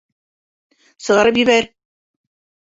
Сығарып 1.09 1.37
ебәр! 1.43 1.69